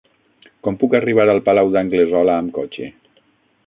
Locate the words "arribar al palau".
1.01-1.71